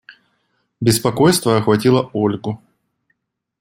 [0.79, 2.59] Беспокойство охватило Ольгу.